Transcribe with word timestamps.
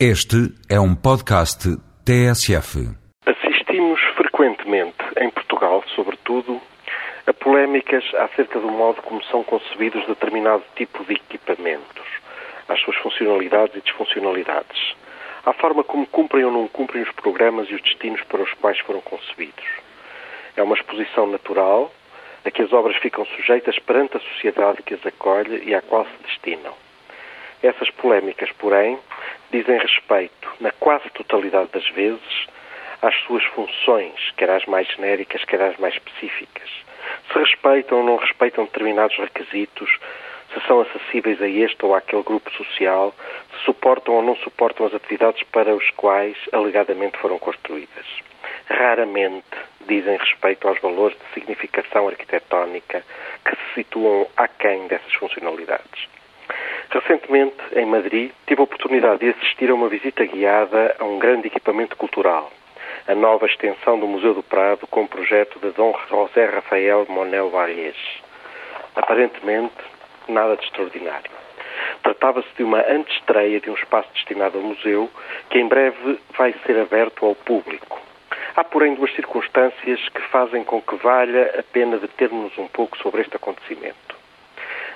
Este 0.00 0.52
é 0.68 0.80
um 0.80 0.92
podcast 0.92 1.68
TSF. 2.04 2.82
Assistimos 3.24 4.00
frequentemente, 4.16 4.98
em 5.20 5.30
Portugal, 5.30 5.84
sobretudo, 5.94 6.60
a 7.28 7.32
polémicas 7.32 8.02
acerca 8.16 8.58
do 8.58 8.72
modo 8.72 9.00
como 9.02 9.22
são 9.26 9.44
concebidos 9.44 10.04
determinado 10.08 10.64
tipo 10.74 11.04
de 11.04 11.12
equipamentos, 11.12 12.04
às 12.68 12.80
suas 12.80 12.96
funcionalidades 12.96 13.76
e 13.76 13.82
disfuncionalidades, 13.82 14.96
à 15.46 15.52
forma 15.52 15.84
como 15.84 16.08
cumprem 16.08 16.44
ou 16.44 16.50
não 16.50 16.66
cumprem 16.66 17.04
os 17.04 17.12
programas 17.12 17.70
e 17.70 17.74
os 17.76 17.82
destinos 17.82 18.20
para 18.22 18.42
os 18.42 18.52
quais 18.54 18.80
foram 18.80 19.00
concebidos. 19.00 19.64
É 20.56 20.62
uma 20.64 20.74
exposição 20.74 21.28
natural 21.28 21.94
a 22.44 22.50
que 22.50 22.62
as 22.62 22.72
obras 22.72 22.96
ficam 22.96 23.24
sujeitas 23.26 23.78
perante 23.78 24.16
a 24.16 24.20
sociedade 24.20 24.82
que 24.82 24.94
as 24.94 25.06
acolhe 25.06 25.62
e 25.64 25.72
à 25.72 25.80
qual 25.80 26.04
se 26.04 26.22
destinam. 26.26 26.74
Essas 27.62 27.88
polémicas, 27.90 28.50
porém, 28.58 28.98
dizem 29.54 29.78
respeito, 29.78 30.52
na 30.58 30.72
quase 30.72 31.08
totalidade 31.10 31.68
das 31.72 31.88
vezes, 31.90 32.46
às 33.00 33.14
suas 33.20 33.44
funções, 33.44 34.32
quer 34.36 34.50
às 34.50 34.64
mais 34.66 34.88
genéricas, 34.88 35.44
quer 35.44 35.62
às 35.62 35.76
mais 35.76 35.94
específicas. 35.94 36.68
Se 37.30 37.38
respeitam 37.38 37.98
ou 37.98 38.04
não 38.04 38.16
respeitam 38.16 38.64
determinados 38.64 39.16
requisitos, 39.16 39.88
se 40.52 40.60
são 40.66 40.80
acessíveis 40.80 41.40
a 41.40 41.48
este 41.48 41.86
ou 41.86 41.94
àquele 41.94 42.24
grupo 42.24 42.50
social, 42.50 43.14
se 43.52 43.64
suportam 43.64 44.14
ou 44.14 44.22
não 44.22 44.34
suportam 44.36 44.86
as 44.86 44.94
atividades 44.94 45.44
para 45.44 45.72
os 45.72 45.88
quais 45.90 46.36
alegadamente 46.52 47.16
foram 47.18 47.38
construídas. 47.38 48.06
Raramente 48.68 49.56
dizem 49.86 50.16
respeito 50.16 50.66
aos 50.66 50.80
valores 50.80 51.16
de 51.16 51.34
significação 51.34 52.08
arquitetónica 52.08 53.04
que 53.44 53.54
se 53.54 53.74
situam 53.74 54.26
aquém 54.36 54.88
dessas 54.88 55.12
funcionalidades. 55.14 56.08
Recentemente, 56.94 57.56
em 57.74 57.84
Madrid, 57.86 58.30
tive 58.46 58.60
a 58.60 58.64
oportunidade 58.64 59.18
de 59.18 59.30
assistir 59.30 59.68
a 59.68 59.74
uma 59.74 59.88
visita 59.88 60.24
guiada 60.24 60.94
a 61.00 61.04
um 61.04 61.18
grande 61.18 61.48
equipamento 61.48 61.96
cultural, 61.96 62.52
a 63.08 63.14
nova 63.16 63.46
extensão 63.46 63.98
do 63.98 64.06
Museu 64.06 64.32
do 64.32 64.44
Prado 64.44 64.86
com 64.86 65.02
o 65.02 65.08
projeto 65.08 65.58
de 65.58 65.72
Dom 65.72 65.92
José 66.08 66.46
Rafael 66.46 67.04
Monel 67.08 67.50
Valles. 67.50 67.96
Aparentemente, 68.94 69.74
nada 70.28 70.56
de 70.56 70.62
extraordinário. 70.62 71.32
Tratava-se 72.00 72.48
de 72.56 72.62
uma 72.62 72.78
antestreia 72.88 73.58
de 73.58 73.70
um 73.70 73.74
espaço 73.74 74.08
destinado 74.14 74.58
ao 74.58 74.64
museu 74.64 75.10
que 75.50 75.58
em 75.58 75.66
breve 75.66 76.20
vai 76.38 76.54
ser 76.64 76.78
aberto 76.78 77.26
ao 77.26 77.34
público. 77.34 78.00
Há, 78.54 78.62
porém, 78.62 78.94
duas 78.94 79.12
circunstâncias 79.16 80.00
que 80.10 80.22
fazem 80.28 80.62
com 80.62 80.80
que 80.80 80.94
valha 80.94 81.58
a 81.58 81.62
pena 81.64 81.98
determos 81.98 82.56
um 82.56 82.68
pouco 82.68 82.96
sobre 82.98 83.22
este 83.22 83.34
acontecimento. 83.34 84.13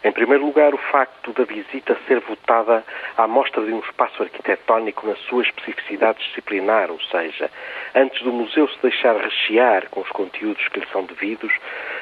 Em 0.08 0.12
primeiro 0.12 0.46
lugar, 0.46 0.72
o 0.72 0.78
facto 0.78 1.34
da 1.34 1.44
visita 1.44 1.94
ser 2.06 2.20
votada 2.20 2.82
à 3.14 3.28
mostra 3.28 3.62
de 3.62 3.74
um 3.74 3.80
espaço 3.80 4.22
arquitetónico 4.22 5.06
na 5.06 5.14
sua 5.16 5.42
especificidade 5.42 6.18
disciplinar, 6.20 6.90
ou 6.90 6.98
seja, 6.98 7.50
antes 7.94 8.22
do 8.22 8.32
museu 8.32 8.66
se 8.68 8.80
deixar 8.80 9.14
rechear 9.18 9.90
com 9.90 10.00
os 10.00 10.08
conteúdos 10.08 10.66
que 10.68 10.80
lhe 10.80 10.86
são 10.86 11.04
devidos, 11.04 11.52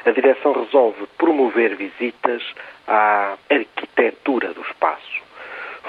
a 0.05 0.13
direção 0.13 0.53
resolve 0.53 1.05
promover 1.19 1.75
visitas 1.75 2.45
à 2.87 3.37
arquitetura 3.51 4.55
do 4.55 4.61
espaço. 4.61 5.21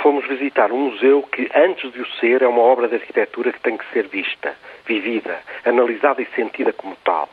Fomos 0.02 0.26
visitar 0.26 0.72
um 0.72 0.90
museu 0.90 1.22
que, 1.22 1.48
antes 1.54 1.92
de 1.94 2.02
o 2.02 2.08
ser, 2.14 2.42
é 2.42 2.48
uma 2.48 2.62
obra 2.62 2.88
de 2.88 2.96
arquitetura 2.96 3.54
que 3.54 3.62
tem 3.62 3.78
que 3.78 3.86
ser 3.94 4.08
vista, 4.08 4.56
vivida, 4.88 5.40
analisada 5.64 6.20
e 6.24 6.28
sentida 6.36 6.74
como 6.74 6.98
tal 7.04 7.30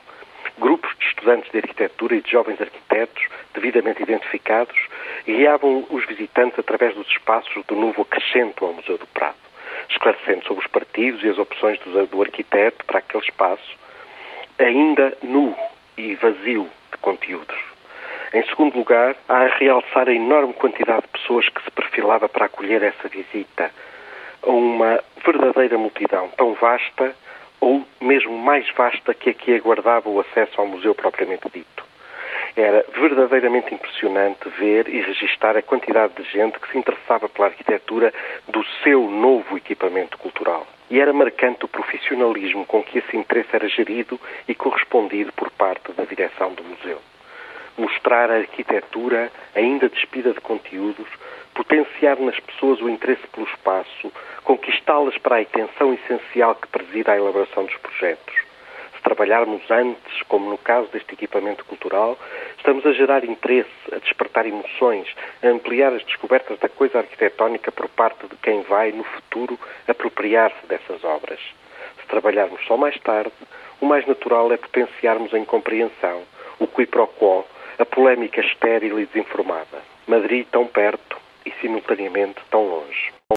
grupos 0.59 0.97
de 0.99 1.07
estudantes 1.07 1.51
de 1.51 1.59
arquitetura 1.59 2.17
e 2.17 2.21
de 2.21 2.31
jovens 2.31 2.61
arquitetos, 2.61 3.25
devidamente 3.53 4.03
identificados, 4.03 4.77
guiavam 5.27 5.87
os 5.91 6.05
visitantes 6.07 6.59
através 6.59 6.95
dos 6.95 7.07
espaços 7.09 7.65
do 7.67 7.75
novo 7.75 8.03
acrescento 8.03 8.65
ao 8.65 8.73
Museu 8.73 8.99
do 8.99 9.07
Prado, 9.09 9.37
esclarecendo 9.89 10.45
sobre 10.45 10.65
os 10.65 10.71
partidos 10.71 11.23
e 11.23 11.29
as 11.29 11.39
opções 11.39 11.79
do, 11.81 12.07
do 12.07 12.23
arquiteto 12.23 12.85
para 12.85 12.99
aquele 12.99 13.25
espaço, 13.25 13.77
ainda 14.59 15.17
nu 15.23 15.57
e 15.97 16.15
vazio 16.15 16.69
de 16.93 16.99
conteúdos. 16.99 17.57
Em 18.33 18.45
segundo 18.47 18.77
lugar, 18.77 19.15
há 19.29 19.45
a 19.45 19.57
realçar 19.59 20.09
a 20.09 20.13
enorme 20.13 20.53
quantidade 20.55 21.03
de 21.03 21.09
pessoas 21.21 21.49
que 21.49 21.63
se 21.63 21.71
perfilava 21.71 22.29
para 22.29 22.47
acolher 22.47 22.83
essa 22.83 23.09
visita 23.09 23.71
uma 24.43 25.01
verdadeira 25.25 25.79
multidão 25.79 26.29
tão 26.37 26.55
vasta 26.55 27.15
ou 27.65 27.83
mesmo 27.99 28.37
mais 28.37 28.69
vasta 28.77 29.15
que 29.15 29.31
a 29.31 29.35
que 29.35 29.55
aguardava 29.55 30.11
o 30.11 30.21
acesso 30.21 30.61
ao 30.61 30.67
museu 30.67 30.95
propriamente 30.95 31.49
dito. 31.51 31.83
Era 32.55 32.85
verdadeiramente 32.95 33.73
impressionante 33.73 34.51
ver 34.59 34.87
e 34.87 35.01
registar 35.01 35.57
a 35.57 35.63
quantidade 35.63 36.13
de 36.15 36.25
gente 36.31 36.61
que 36.61 36.71
se 36.71 36.77
interessava 36.77 37.27
pela 37.27 37.49
arquitetura 37.49 38.13
do 38.47 38.63
seu 38.83 39.09
novo 39.11 39.57
equipamento 39.57 40.19
cultural. 40.19 40.67
E 40.91 41.01
era 41.01 41.15
marcante 41.15 41.65
o 41.65 41.69
profissionalismo 41.69 42.67
com 42.67 42.83
que 42.83 42.99
esse 42.99 43.17
interesse 43.17 43.49
era 43.55 43.67
gerido 43.67 44.21
e 44.47 44.55
correspondido 44.55 45.33
por 45.33 45.51
parte 45.51 45.91
da 45.93 46.05
direção 46.05 46.53
do 46.53 46.63
museu. 46.63 47.01
Mostrar 47.79 48.31
a 48.31 48.37
arquitetura, 48.37 49.33
ainda 49.55 49.89
despida 49.89 50.35
de 50.35 50.41
conteúdos, 50.41 51.09
potenciar 51.55 52.21
nas 52.21 52.39
pessoas 52.41 52.81
o 52.83 52.91
interesse 52.91 53.27
pelo 53.29 53.47
espaço, 53.47 54.13
conquistá-las 54.85 55.17
para 55.19 55.37
a 55.37 55.41
atenção 55.41 55.95
essencial 55.95 56.55
que 56.55 56.69
presida 56.69 57.13
à 57.13 57.17
elaboração 57.17 57.65
dos 57.65 57.77
projetos. 57.77 58.35
Se 58.95 59.03
trabalharmos 59.03 59.63
antes, 59.71 60.23
como 60.29 60.51
no 60.51 60.59
caso 60.59 60.89
deste 60.89 61.15
equipamento 61.15 61.65
cultural, 61.65 62.19
estamos 62.59 62.85
a 62.85 62.93
gerar 62.93 63.25
interesse, 63.25 63.71
a 63.93 63.99
despertar 63.99 64.47
emoções, 64.47 65.09
a 65.43 65.49
ampliar 65.49 65.93
as 65.93 66.05
descobertas 66.05 66.59
da 66.59 66.69
coisa 66.69 66.99
arquitetónica 66.99 67.73
por 67.73 67.89
parte 67.89 68.27
de 68.27 68.37
quem 68.37 68.63
vai, 68.63 68.93
no 68.93 69.05
futuro, 69.05 69.59
apropriar-se 69.89 70.67
dessas 70.67 71.03
obras. 71.03 71.41
Se 72.01 72.07
trabalharmos 72.07 72.63
só 72.67 72.77
mais 72.77 72.99
tarde, 73.01 73.33
o 73.81 73.87
mais 73.87 74.07
natural 74.07 74.53
é 74.53 74.59
potenciarmos 74.59 75.33
a 75.33 75.39
incompreensão, 75.39 76.23
o 76.59 76.67
qui 76.67 76.87
pro 76.87 77.09
quo, 77.09 77.45
a 77.79 77.85
polémica 77.87 78.41
estéril 78.41 79.01
e 79.01 79.07
desinformada. 79.07 79.83
Madrid 80.07 80.47
tão 80.51 80.67
perto 80.67 81.17
e 81.47 81.51
simultaneamente 81.61 82.41
tão 82.51 82.67
longe. 82.69 83.15